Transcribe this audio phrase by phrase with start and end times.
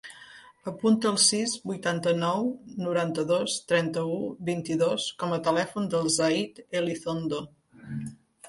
[0.69, 2.49] Apunta el sis, vuitanta-nou,
[2.85, 4.17] noranta-dos, trenta-u,
[4.49, 7.45] vint-i-dos com a telèfon del Zayd Elizondo.